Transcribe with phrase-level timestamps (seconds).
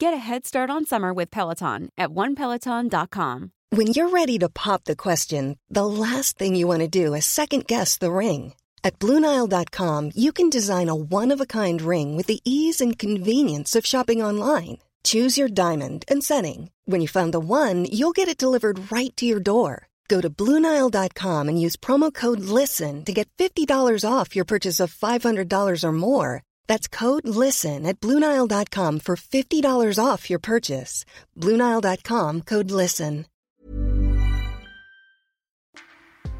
[0.00, 3.50] Get a head start on summer with Peloton at onepeloton.com.
[3.70, 7.26] When you're ready to pop the question, the last thing you want to do is
[7.26, 8.54] second guess the ring.
[8.84, 12.96] At Bluenile.com, you can design a one of a kind ring with the ease and
[12.96, 14.78] convenience of shopping online.
[15.02, 16.70] Choose your diamond and setting.
[16.84, 19.88] When you find the one, you'll get it delivered right to your door.
[20.06, 24.94] Go to Bluenile.com and use promo code LISTEN to get $50 off your purchase of
[24.94, 26.42] $500 or more.
[26.68, 31.04] That's code LISTEN at Bluenile.com for $50 off your purchase.
[31.36, 33.26] Bluenile.com code LISTEN.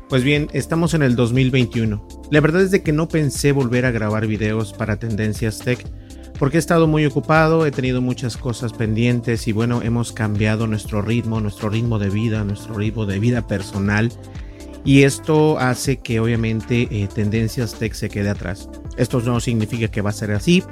[0.08, 2.08] Pues bien, estamos en el 2021.
[2.30, 5.84] La verdad es de que no pensé volver a grabar videos para Tendencias Tech
[6.38, 11.02] porque he estado muy ocupado, he tenido muchas cosas pendientes y bueno, hemos cambiado nuestro
[11.02, 14.10] ritmo, nuestro ritmo de vida, nuestro ritmo de vida personal
[14.84, 18.70] y esto hace que obviamente eh, Tendencias Tech se quede atrás.
[18.98, 20.62] Esto no significa que va a ser así.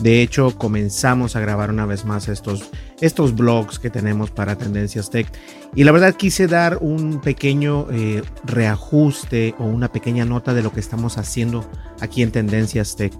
[0.00, 2.70] De hecho, comenzamos a grabar una vez más estos,
[3.00, 5.26] estos blogs que tenemos para Tendencias Tech.
[5.74, 10.72] Y la verdad quise dar un pequeño eh, reajuste o una pequeña nota de lo
[10.72, 11.64] que estamos haciendo
[12.00, 13.12] aquí en Tendencias Tech.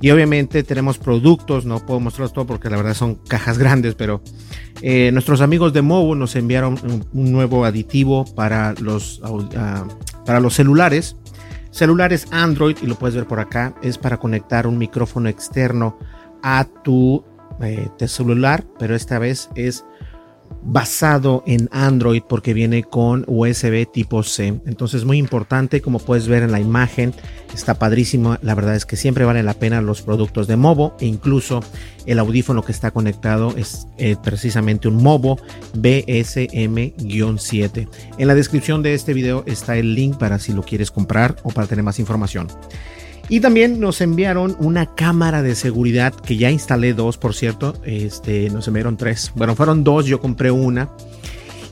[0.00, 4.20] Y obviamente tenemos productos, no puedo mostrarlos todo porque la verdad son cajas grandes, pero
[4.82, 6.78] eh, nuestros amigos de Movo nos enviaron
[7.12, 9.86] un, nuevo aditivo para los, ah,
[10.26, 11.16] para los celulares.
[11.74, 15.98] Celulares Android, y lo puedes ver por acá, es para conectar un micrófono externo
[16.40, 17.24] a tu
[17.60, 19.84] eh, celular, pero esta vez es
[20.62, 24.60] basado en Android porque viene con USB tipo C.
[24.66, 27.12] Entonces muy importante, como puedes ver en la imagen,
[27.52, 28.38] está padrísimo.
[28.40, 31.60] La verdad es que siempre vale la pena los productos de Movo e incluso
[32.06, 35.38] el audífono que está conectado es eh, precisamente un Movo
[35.74, 37.88] BSM-7.
[38.18, 41.50] En la descripción de este video está el link para si lo quieres comprar o
[41.50, 42.48] para tener más información.
[43.28, 47.74] Y también nos enviaron una cámara de seguridad que ya instalé dos, por cierto.
[47.84, 49.32] Este, nos enviaron tres.
[49.34, 50.90] Bueno, fueron dos, yo compré una.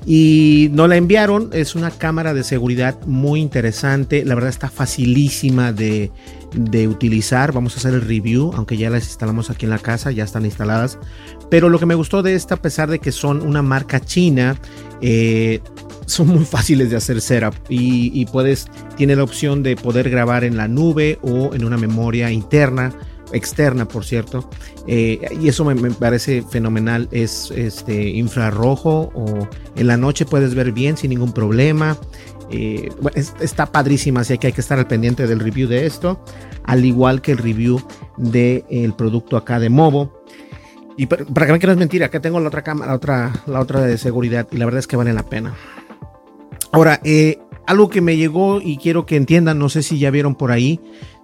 [0.07, 1.51] Y nos la enviaron.
[1.53, 4.25] Es una cámara de seguridad muy interesante.
[4.25, 6.11] La verdad está facilísima de,
[6.55, 7.53] de utilizar.
[7.53, 10.47] Vamos a hacer el review, aunque ya las instalamos aquí en la casa, ya están
[10.47, 10.99] instaladas.
[11.51, 14.59] Pero lo que me gustó de esta, a pesar de que son una marca china,
[15.03, 15.61] eh,
[16.07, 20.57] son muy fáciles de hacer setup y, puedes, tiene la opción de poder grabar en
[20.57, 22.93] la nube o en una memoria interna,
[23.33, 24.49] externa por cierto,
[24.87, 30.73] eh, y eso me, parece fenomenal, es este infrarrojo o en la noche puedes ver
[30.73, 31.97] bien sin ningún problema.
[32.51, 32.91] Eh,
[33.41, 36.23] está padrísima, así que hay que estar al pendiente del review de esto,
[36.65, 37.81] al igual que el review
[38.19, 40.23] del producto acá de Movo.
[40.97, 43.81] Y para, que me quieras mentir, acá tengo la otra cámara, la otra, la otra
[43.81, 45.55] de seguridad, y la verdad es que vale la pena.
[46.73, 50.35] Ahora, eh, algo que me llegó y quiero que entiendan, no sé si ya vieron
[50.35, 50.81] por ahí,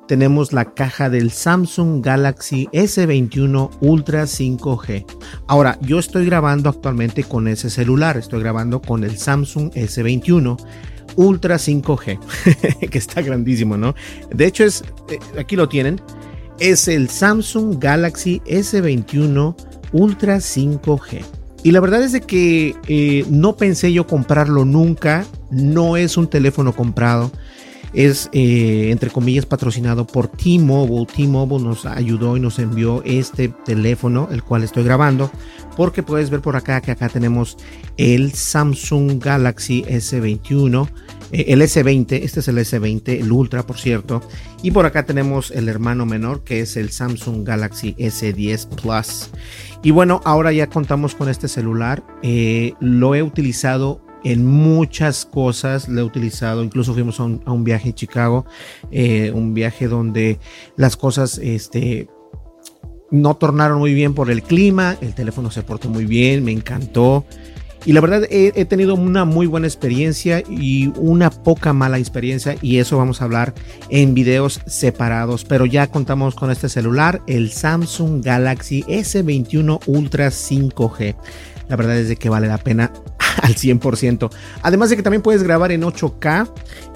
[0.07, 5.07] tenemos la caja del Samsung Galaxy S21 Ultra 5G.
[5.47, 10.57] Ahora, yo estoy grabando actualmente con ese celular, estoy grabando con el Samsung S21
[11.17, 13.95] Ultra 5G, que está grandísimo, ¿no?
[14.31, 16.01] De hecho, es, eh, aquí lo tienen,
[16.59, 19.55] es el Samsung Galaxy S21
[19.93, 21.38] Ultra 5G.
[21.63, 25.27] Y la verdad es de que eh, no pensé yo comprarlo nunca.
[25.51, 27.31] No es un teléfono comprado.
[27.93, 31.07] Es, eh, entre comillas, patrocinado por T-Mobile.
[31.07, 35.31] T-Mobile nos ayudó y nos envió este teléfono, el cual estoy grabando.
[35.77, 37.57] Porque puedes ver por acá que acá tenemos
[37.97, 40.89] el Samsung Galaxy S21.
[41.33, 44.23] Eh, el S20, este es el S20, el Ultra, por cierto.
[44.63, 49.31] Y por acá tenemos el hermano menor, que es el Samsung Galaxy S10 Plus.
[49.83, 52.03] Y bueno, ahora ya contamos con este celular.
[52.23, 55.89] Eh, lo he utilizado en muchas cosas.
[55.89, 58.47] Lo he utilizado, incluso fuimos a un, viaje en Chicago,
[58.91, 60.39] eh, un viaje donde
[60.77, 62.09] las cosas, este,
[63.11, 64.97] no tornaron muy bien por el clima.
[65.01, 67.25] El teléfono se portó muy bien, me encantó.
[67.89, 72.81] Y la verdad he, tenido una muy buena experiencia y una poca mala experiencia y
[72.81, 73.55] eso vamos a hablar
[73.89, 75.47] en videos separados.
[75.47, 81.17] Pero ya contamos con este celular, el Samsung Galaxy S21 Ultra 5G.
[81.71, 82.93] La verdad es de que vale la pena
[83.43, 84.31] al 100%.
[84.61, 86.51] Además de que también puedes grabar en 8K.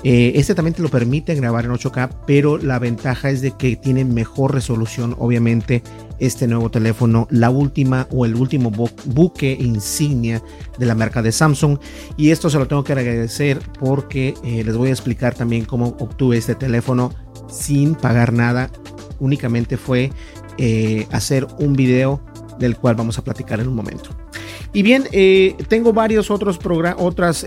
[0.05, 3.77] Eh, este también te lo permite grabar en 8K, pero la ventaja es de que
[3.77, 5.83] tiene mejor resolución, obviamente,
[6.23, 8.71] este nuevo teléfono, la última o el último
[9.07, 10.41] buque insignia
[10.79, 11.79] de la marca de Samsung.
[12.17, 15.97] Y esto se lo tengo que agradecer porque eh, les voy a explicar también cómo
[15.99, 17.13] obtuve este teléfono
[17.51, 18.71] sin pagar nada.
[19.19, 20.13] Únicamente fue
[20.59, 22.21] eh, hacer un video
[22.57, 24.11] del cual vamos a platicar en un momento.
[24.73, 27.45] Y bien, eh, tengo varios otros programas, otras,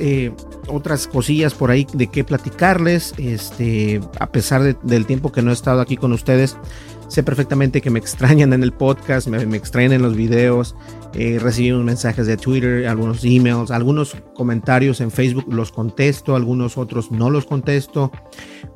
[0.68, 3.14] otras cosillas por ahí de qué platicarles.
[3.18, 6.58] Este, a pesar del tiempo que no he estado aquí con ustedes,
[7.16, 10.76] sé perfectamente que me extrañan en el podcast, me, me extrañan en los videos.
[11.14, 17.12] Eh, recibimos mensajes de Twitter, algunos emails, algunos comentarios en Facebook los contesto, algunos otros
[17.12, 18.12] no los contesto,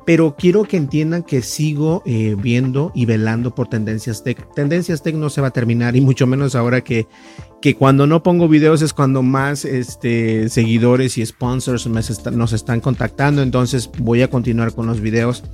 [0.06, 4.54] pero quiero que entiendan que sigo eh, viendo y velando por Tendencias Tech.
[4.54, 7.06] Tendencias Tech no se va a terminar y mucho menos ahora que,
[7.60, 13.42] que cuando no pongo videos es cuando más este, seguidores y sponsors nos están contactando,
[13.42, 15.44] entonces voy a continuar con los videos.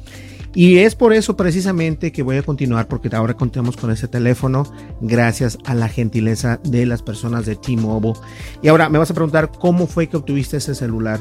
[0.56, 4.64] Y es por eso precisamente que voy a continuar porque ahora contamos con ese teléfono
[5.02, 8.14] gracias a la gentileza de las personas de T-Mobile.
[8.62, 11.20] Y ahora me vas a preguntar cómo fue que obtuviste ese celular.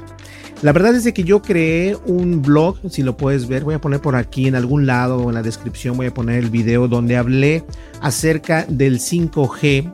[0.61, 3.99] La verdad es que yo creé un blog, si lo puedes ver, voy a poner
[3.99, 7.17] por aquí en algún lado o en la descripción voy a poner el video donde
[7.17, 7.65] hablé
[7.99, 9.91] acerca del 5G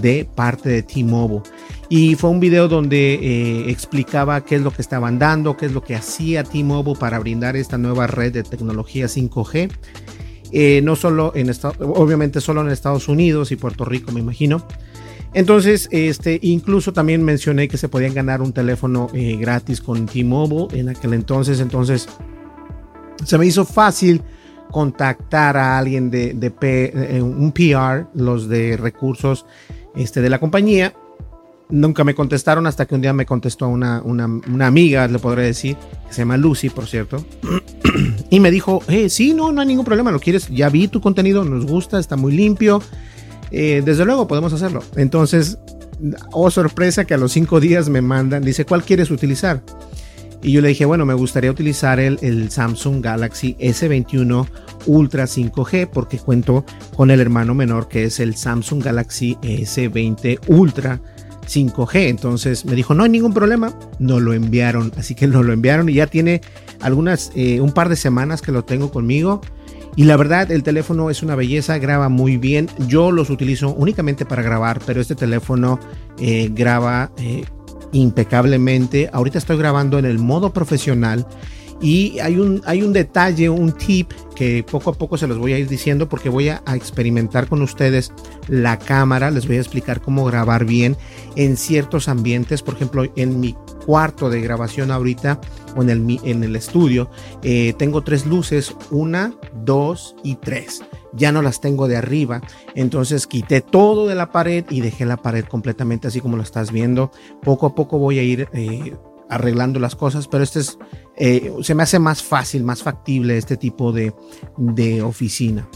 [0.00, 1.42] de parte de T-Mobile.
[1.88, 5.72] Y fue un video donde eh, explicaba qué es lo que estaban dando, qué es
[5.72, 9.70] lo que hacía T-Mobile para brindar esta nueva red de tecnología 5G.
[10.52, 14.66] Eh, no solo en Estados, obviamente solo en Estados Unidos y Puerto Rico, me imagino.
[15.32, 20.78] Entonces, este, incluso también mencioné que se podían ganar un teléfono eh, gratis con T-Mobile
[20.78, 21.60] en aquel entonces.
[21.60, 22.08] Entonces,
[23.24, 24.22] se me hizo fácil
[24.70, 29.46] contactar a alguien de, de un PR, los de recursos
[29.94, 30.94] este, de la compañía,
[31.68, 35.76] nunca me contestaron hasta que un día me contestó una, una, amiga, le podré decir,
[36.06, 37.24] que se llama Lucy, por cierto,
[38.30, 41.00] y me dijo, eh, sí, no, no hay ningún problema, lo quieres, ya vi tu
[41.00, 42.82] contenido, nos gusta, está muy limpio,
[43.50, 44.82] eh, desde luego podemos hacerlo.
[44.96, 45.58] Entonces,
[46.32, 49.62] oh sorpresa que a los cinco días me mandan, dice, ¿cuál quieres utilizar?
[50.42, 54.46] Y yo le dije, bueno, me gustaría utilizar el, el Samsung Galaxy S21
[54.86, 56.64] Ultra 5G porque cuento
[56.94, 61.00] con el hermano menor que es el Samsung Galaxy S20 Ultra
[61.46, 62.08] 5G.
[62.08, 63.78] Entonces me dijo, no hay ningún problema.
[63.98, 64.92] No lo enviaron.
[64.96, 66.40] Así que no lo enviaron y ya tiene
[66.80, 69.40] algunas, eh, un par de semanas que lo tengo conmigo.
[69.96, 72.68] Y la verdad, el teléfono es una belleza, graba muy bien.
[72.86, 75.80] Yo los utilizo únicamente para grabar, pero este teléfono
[76.20, 77.44] eh, graba eh,
[77.92, 79.08] impecablemente.
[79.10, 81.26] Ahorita estoy grabando en el modo profesional
[81.80, 85.52] y hay un, hay un detalle, un tip que poco a poco se los voy
[85.52, 88.12] a ir diciendo porque voy a, experimentar con ustedes
[88.48, 90.96] la cámara, les voy a explicar cómo grabar bien
[91.36, 95.40] en ciertos ambientes, por ejemplo, en mi cuarto de grabación ahorita
[95.76, 97.10] o en el, en el estudio,
[97.42, 99.34] eh, tengo tres luces, una,
[99.64, 100.82] dos y tres.
[101.12, 102.42] Ya no las tengo de arriba,
[102.74, 106.72] entonces quité todo de la pared y dejé la pared completamente así como lo estás
[106.72, 107.10] viendo.
[107.42, 108.94] Poco a poco voy a ir eh,
[109.28, 110.78] arreglando las cosas, pero este es,
[111.16, 114.14] eh, se me hace más fácil, más factible este tipo de,
[114.56, 115.68] de oficina.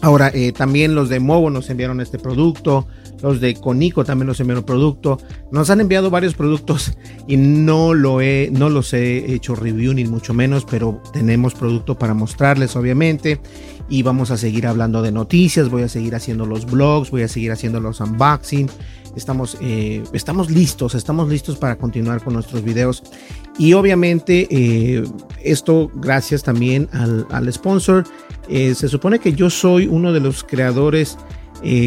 [0.00, 2.86] Ahora, eh, también los de Movo nos enviaron este producto,
[3.22, 5.18] los de Conico también nos enviaron producto,
[5.50, 10.04] nos han enviado varios productos y no, lo he, no los he hecho review ni
[10.04, 13.40] mucho menos, pero tenemos producto para mostrarles obviamente
[13.88, 17.28] y vamos a seguir hablando de noticias, voy a seguir haciendo los blogs, voy a
[17.28, 18.68] seguir haciendo los unboxing,
[19.16, 23.02] estamos, eh, estamos listos, estamos listos para continuar con nuestros videos.
[23.58, 25.04] Y obviamente eh,
[25.42, 28.04] esto gracias también al, sponsor.
[28.48, 31.18] Eh, se supone que yo soy uno de los creadores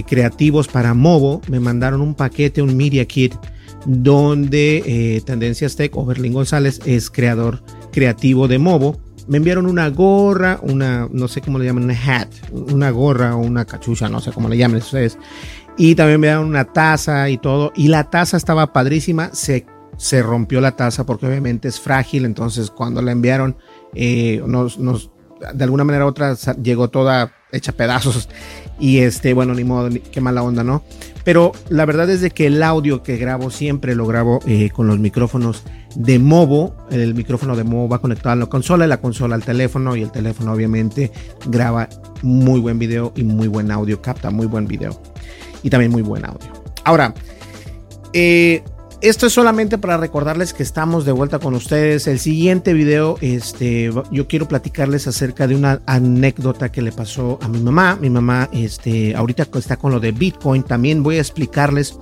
[0.07, 1.41] creativos para Movo.
[1.49, 3.33] Me mandaron un paquete, un Media Kit,
[3.85, 10.59] donde Tendencias Tech o Berlín González es creador creativo de Movo me enviaron una gorra,
[10.61, 14.31] una, no sé cómo le llaman, una hat, una gorra o una cachucha, no sé
[14.31, 15.17] cómo le llaman ustedes.
[15.77, 17.71] Y también me dieron una taza y todo.
[17.75, 19.33] Y la taza estaba padrísima.
[19.33, 19.65] Se,
[19.97, 22.25] se rompió la taza porque obviamente es frágil.
[22.25, 23.55] Entonces cuando la enviaron,
[23.95, 25.11] eh, nos, nos,
[25.53, 28.27] de alguna manera u otra llegó toda hecha pedazos.
[28.81, 30.83] Y este, bueno, ni modo, qué mala onda, ¿no?
[31.23, 34.87] Pero la verdad es de que el audio que grabo siempre lo grabo eh, con
[34.87, 35.63] los micrófonos
[35.95, 36.75] de Movo.
[36.89, 39.95] El micrófono de Movo va conectado a la consola y la consola al teléfono.
[39.95, 41.11] Y el teléfono, obviamente,
[41.45, 41.87] graba
[42.23, 44.99] muy buen video y muy buen audio, capta muy buen video
[45.61, 46.51] y también muy buen audio.
[46.83, 47.13] Ahora,
[48.13, 48.63] eh,
[49.01, 52.05] esto es solamente para recordarles que estamos de vuelta con ustedes.
[52.05, 57.47] El siguiente video, este, yo quiero platicarles acerca de una anécdota que le pasó a
[57.47, 57.97] mi mamá.
[57.99, 60.61] Mi mamá, este, ahorita está con lo de Bitcoin.
[60.61, 61.97] También voy a explicarles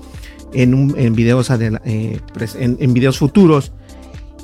[0.54, 3.72] en, videos, eh, en, videos futuros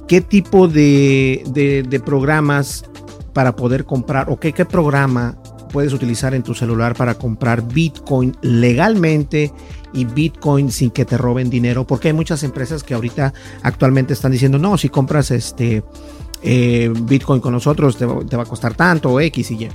[0.07, 2.85] qué tipo de, de, programas
[3.33, 5.37] para poder comprar o qué, qué programa
[5.73, 9.51] puedes utilizar en tu celular para comprar Bitcoin legalmente
[9.95, 13.33] y Bitcoin sin que te roben dinero, porque hay muchas empresas que ahorita
[13.63, 15.83] actualmente están diciendo, no, si compras este
[16.43, 19.69] eh, Bitcoin con nosotros te, va a costar tanto o X y Y.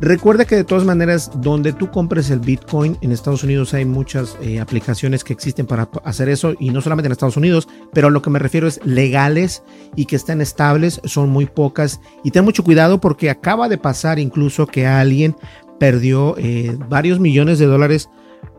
[0.00, 4.38] Recuerda que de todas maneras, donde tú compres el Bitcoin, en Estados Unidos hay muchas
[4.40, 8.10] eh, aplicaciones que existen para hacer eso, y no solamente en Estados Unidos, pero a
[8.10, 9.64] lo que me refiero es legales
[9.96, 12.00] y que estén estables, son muy pocas.
[12.22, 15.34] Y ten mucho cuidado porque acaba de pasar incluso que alguien
[15.80, 18.08] perdió eh, varios millones de dólares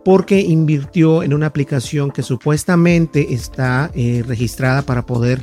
[0.03, 5.41] porque invirtió en una aplicación que supuestamente está eh, registrada para poder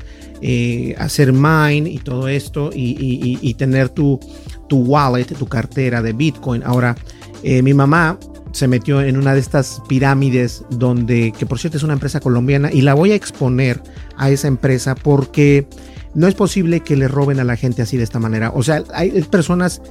[0.98, 4.20] hacer mine y todo esto y tener tu,
[4.68, 6.62] tu wallet, tu cartera de Bitcoin.
[6.62, 6.96] Ahora,
[7.42, 8.18] eh, mi mamá
[8.52, 12.70] se metió en una de estas pirámides donde, que por cierto es una empresa colombiana,
[12.72, 13.82] y la voy a exponer
[14.16, 15.68] a esa empresa porque
[16.14, 18.50] no es posible que le roben a la gente así de esta manera.
[18.54, 19.82] O sea, hay personas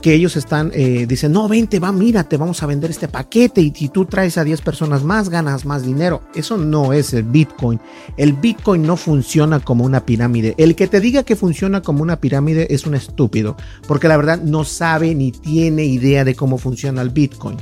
[0.00, 3.60] que ellos están, eh, dicen, no, vente, va, mira, te vamos a vender este paquete
[3.60, 6.22] y si tú traes a 10 personas más, ganas más dinero.
[6.34, 7.80] Eso no es el Bitcoin.
[8.16, 10.54] El Bitcoin no funciona como una pirámide.
[10.58, 14.40] El que te diga que funciona como una pirámide es un estúpido, porque la verdad
[14.42, 17.56] no sabe ni tiene idea de cómo funciona el Bitcoin.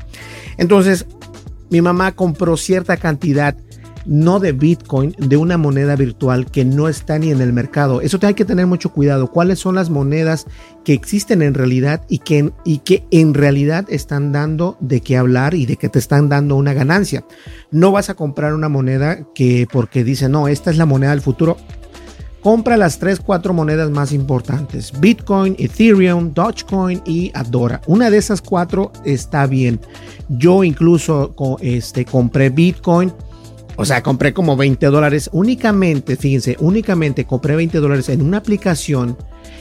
[0.57, 1.07] Entonces,
[1.71, 3.57] mi mamá compró cierta cantidad
[4.06, 8.00] no de Bitcoin, de una moneda virtual que no está ni en el mercado.
[8.00, 9.30] Eso te hay que tener mucho cuidado.
[9.30, 10.46] ¿Cuáles son las monedas
[10.84, 15.54] que existen en realidad y que, y que en realidad están dando de qué hablar
[15.54, 17.25] y de que te están dando una ganancia?
[17.70, 21.20] No vas a comprar una moneda que porque dice, no, esta es la moneda del
[21.20, 21.56] futuro.
[22.46, 24.92] Compra las 3, 4 monedas más importantes.
[25.00, 27.80] Bitcoin, Ethereum, Dogecoin y Adora.
[27.88, 29.80] Una de esas cuatro está bien.
[30.28, 33.12] Yo incluso este, compré Bitcoin
[33.76, 39.16] o sea, compré como 20 dólares únicamente, fíjense, únicamente compré 20 dólares en una aplicación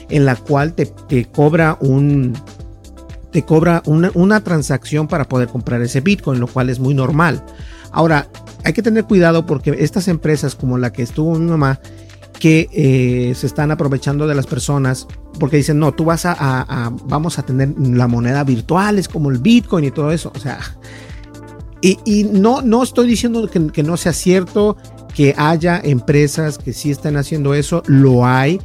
[0.08, 0.92] en la cual te,
[1.26, 2.34] cobra un,
[3.30, 7.44] te cobra una, una, transacción para poder comprar ese Bitcoin, lo cual es muy normal.
[7.92, 8.28] Ahora,
[8.64, 11.80] hay que tener cuidado porque estas empresas como la que estuvo mi mamá,
[12.38, 15.06] que eh, se están aprovechando de las personas
[15.38, 19.30] porque dicen, no, tú vas a, a, vamos a tener la moneda virtual, es como
[19.30, 20.32] el Bitcoin y todo eso.
[20.34, 20.58] O sea,
[21.82, 24.76] y, no, estoy diciendo que, no sea cierto
[25.14, 28.60] que haya empresas que sí están haciendo eso, lo hay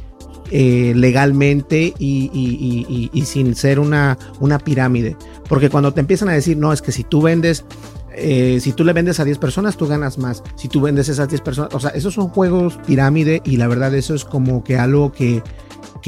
[0.50, 4.18] eh, legalmente y, sin ser una,
[4.64, 5.16] pirámide.
[5.48, 7.64] Porque cuando te empiezan a decir, no, es que si tú vendes,
[8.14, 10.42] eh, si tú le vendes a 10 personas, tú ganas más.
[10.56, 13.94] Si tú vendes esas 10 personas, o sea, esos son juegos pirámide y la verdad
[13.94, 15.42] eso es como que algo que,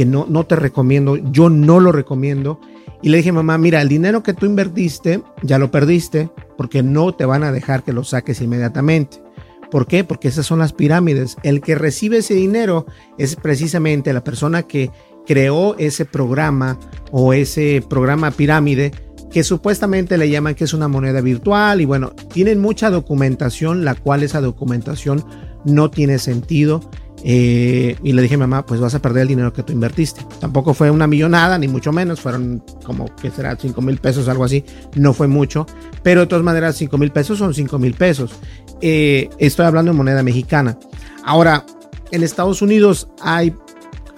[0.06, 1.16] no te recomiendo.
[1.16, 2.60] Yo no lo recomiendo.
[3.04, 7.14] Y le dije, mamá, mira, el dinero que tú invertiste, ya lo perdiste, porque no
[7.14, 9.22] te van a dejar que lo saques inmediatamente.
[9.70, 10.04] ¿Por qué?
[10.04, 11.36] Porque esas son las pirámides.
[11.42, 12.86] El que recibe ese dinero
[13.18, 14.90] es precisamente la persona que
[15.26, 16.78] creó ese programa
[17.10, 18.92] o ese programa pirámide
[19.32, 23.96] que supuestamente le llaman que es una moneda virtual y bueno, tienen mucha documentación, la
[23.96, 25.24] cual esa documentación
[25.64, 26.88] no tiene sentido
[27.26, 30.26] eh, y le dije, mamá, pues vas a perder el dinero que tú invertiste.
[30.40, 32.20] Tampoco fue una millonada, ni mucho menos.
[32.20, 33.56] Fueron como, que será?
[33.56, 34.62] 5 mil pesos, algo así.
[34.94, 35.66] No fue mucho.
[36.02, 38.32] Pero de todas maneras, 5 mil pesos son 5 mil pesos.
[38.82, 40.78] Eh, estoy hablando de moneda mexicana.
[41.24, 41.64] Ahora,
[42.10, 43.54] en Estados Unidos hay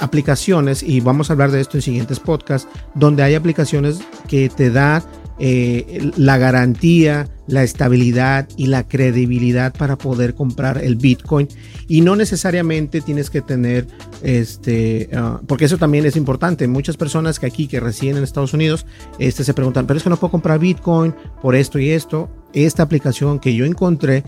[0.00, 4.70] aplicaciones, y vamos a hablar de esto en siguientes podcasts, donde hay aplicaciones que te
[4.70, 5.02] dan
[5.38, 11.48] eh, la garantía, la estabilidad y la credibilidad para poder comprar el Bitcoin.
[11.88, 13.86] Y no necesariamente tienes que tener,
[14.22, 16.66] este, ah, porque eso también es importante.
[16.66, 18.86] Muchas personas que aquí, que residen en Estados Unidos,
[19.18, 22.30] este, se preguntan, pero es que no puedo comprar Bitcoin por esto y esto.
[22.52, 24.24] Esta aplicación que yo encontré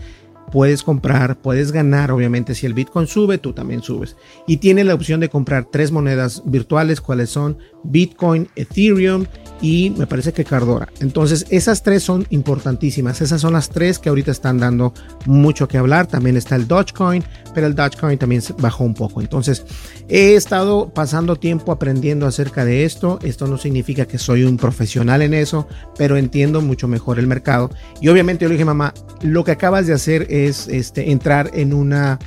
[0.49, 4.15] puedes comprar, puedes ganar, obviamente si el Bitcoin sube, tú también subes.
[4.47, 9.25] Y tiene la opción de comprar tres monedas virtuales, cuáles son Bitcoin, Ethereum
[9.61, 10.87] y me parece que Cardora.
[11.01, 13.21] Entonces, esas tres son importantísimas.
[13.21, 14.93] Esas son las tres que ahorita están dando
[15.25, 16.07] mucho que hablar.
[16.07, 19.21] También está el Dogecoin, pero el Dogecoin también bajó un poco.
[19.21, 19.65] Entonces,
[20.07, 23.19] he estado pasando tiempo aprendiendo acerca de esto.
[23.21, 25.67] Esto no significa que soy un profesional en eso,
[25.97, 27.69] pero entiendo mucho mejor el mercado.
[28.01, 31.73] Y obviamente yo le dije, mamá, lo que acabas de hacer es este, entrar en
[31.73, 32.19] una...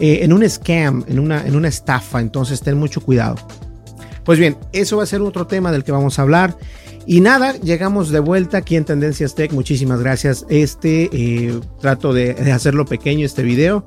[0.00, 3.36] Eh, en un scam, en una, en una estafa, entonces ten mucho cuidado.
[4.24, 6.56] Pues bien, eso va a ser otro tema del que vamos a hablar.
[7.06, 9.52] Y nada, llegamos de vuelta aquí en Tendencias Tech.
[9.52, 10.46] Muchísimas gracias.
[10.48, 13.84] Este eh, trato de, hacerlo pequeño, este video.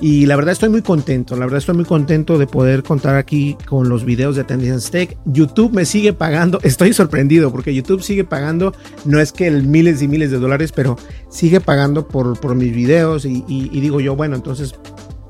[0.00, 3.56] Y la verdad estoy muy contento, la verdad estoy muy contento de poder contar aquí
[3.66, 5.18] con los videos de Tendencias Tech.
[5.24, 8.72] YouTube me sigue pagando, estoy sorprendido porque YouTube sigue pagando,
[9.04, 10.96] no es que el miles y miles de dólares, pero
[11.30, 13.42] sigue pagando por, por mis videos y
[13.80, 14.72] digo yo, bueno, entonces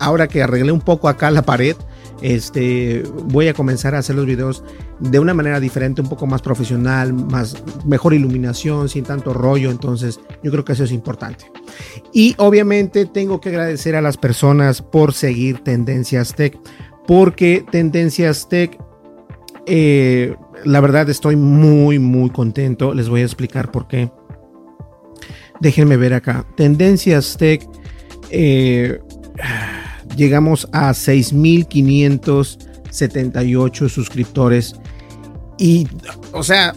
[0.01, 1.77] ahora que arreglé un poco acá la pared,
[2.21, 4.65] Este, voy a comenzar a hacer los videos
[4.99, 9.71] de una manera diferente, un poco más profesional, más mejor iluminación, sin tanto rollo.
[9.71, 11.51] Entonces, yo creo que eso es importante.
[12.13, 16.59] Y obviamente tengo que agradecer a las personas por seguir Tendencias Tech,
[17.07, 18.77] porque Tendencias Tech,
[19.67, 20.35] eh,
[20.65, 22.95] la verdad estoy muy, muy contento.
[22.95, 24.11] Les voy a explicar por qué.
[25.61, 26.47] Déjenme ver acá.
[26.57, 27.65] Tendencias Tech.
[28.31, 29.01] Eh,
[30.17, 34.75] llegamos a 6.578 suscriptores.
[35.59, 35.87] Y,
[36.33, 36.75] o sea,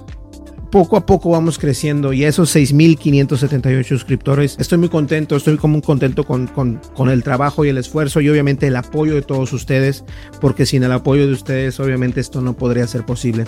[0.71, 5.81] poco a poco vamos creciendo y esos 6.578 suscriptores estoy muy contento, estoy como muy
[5.81, 9.51] contento con, con, con, el trabajo y el esfuerzo y obviamente el apoyo de todos
[9.53, 10.05] ustedes,
[10.39, 13.45] porque sin el apoyo de ustedes obviamente esto no podría ser posible.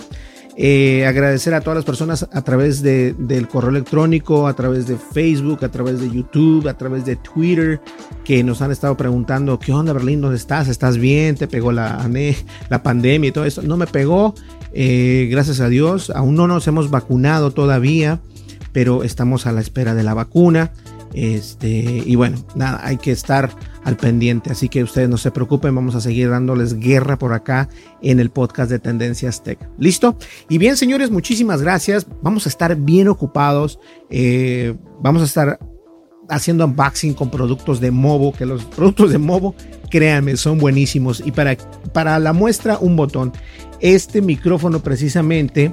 [0.56, 4.96] Eh, agradecer a todas las personas a través de, del correo electrónico, a través de
[4.96, 7.80] Facebook, a través de YouTube, a través de Twitter,
[8.24, 10.20] que nos han estado preguntando, ¿qué onda Berlín?
[10.20, 10.68] ¿Dónde estás?
[10.68, 11.34] ¿Estás bien?
[11.34, 12.08] ¿Te pegó la,
[12.68, 13.62] la pandemia y todo eso?
[13.62, 14.34] No me pegó,
[14.72, 16.10] eh, gracias a Dios.
[16.10, 18.20] Aún no nos hemos vacunado todavía,
[18.72, 20.70] pero estamos a la espera de la vacuna.
[21.14, 21.68] Este,
[22.04, 23.50] y bueno, nada, hay que estar
[23.84, 24.50] al pendiente.
[24.50, 27.68] Así que ustedes no se preocupen, vamos a seguir dándoles guerra por acá
[28.02, 29.58] en el podcast de Tendencias Tech.
[29.78, 30.16] ¿Listo?
[30.48, 32.06] Y bien, señores, muchísimas gracias.
[32.20, 33.78] Vamos a estar bien ocupados.
[34.10, 35.58] Eh, vamos a estar
[36.28, 39.54] haciendo unboxing con productos de Movo, que los productos de Movo,
[39.90, 41.22] créanme, son buenísimos.
[41.24, 41.56] Y para,
[41.92, 43.32] para la muestra, un botón.
[43.80, 45.70] Este micrófono precisamente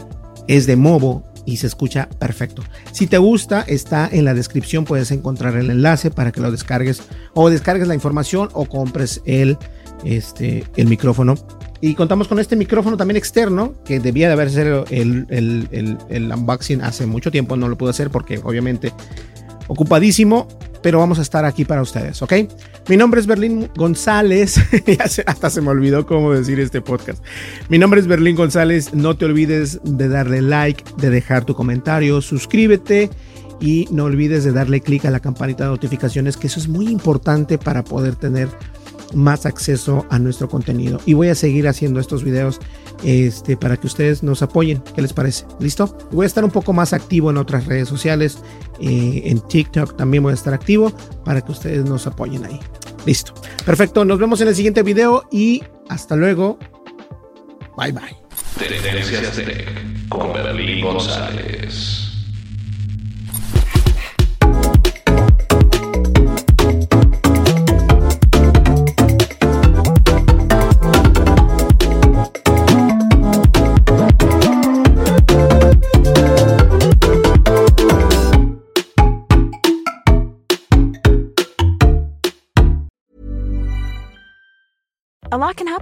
[0.48, 2.64] es de Movo y se escucha perfecto.
[2.92, 7.04] Si te gusta, está en la descripción, puedes encontrar el enlace para que lo descargues
[7.34, 9.58] o descargues la información o compres el,
[10.04, 11.36] este, el micrófono.
[11.82, 16.32] Y contamos con este micrófono también externo, que debía de haber sido el, el, el
[16.32, 18.94] unboxing hace mucho tiempo, no lo pude hacer porque obviamente
[19.68, 20.48] ocupadísimo,
[20.82, 22.34] pero vamos a estar aquí para ustedes, ¿ok?
[22.88, 24.60] Mi nombre es Berlín González,
[25.26, 27.24] hasta se me olvidó cómo decir este podcast.
[27.70, 32.22] Mi nombre es Berlín González, no te olvides de darle like, de dejar tu comentario,
[32.22, 33.10] suscríbete
[33.60, 36.88] y no olvides de darle clic a la campanita de notificaciones, que eso es muy
[36.88, 38.50] importante para poder tener
[39.14, 41.00] más acceso a nuestro contenido.
[41.06, 42.60] Y voy a seguir haciendo estos videos
[43.04, 44.84] este, para que ustedes nos apoyen.
[44.96, 45.46] ¿Qué les parece?
[45.60, 45.98] ¿Listo?
[46.12, 48.40] Voy a estar un poco más activo en otras redes sociales.
[48.80, 50.92] Eh, en TikTok también voy a estar activo
[51.24, 52.60] para que ustedes nos apoyen ahí.
[53.06, 53.34] Listo.
[53.66, 54.06] Perfecto.
[54.06, 56.58] Nos vemos en el siguiente video y hasta luego.
[57.78, 58.18] Bye bye.
[60.10, 60.34] con
[60.82, 62.11] González.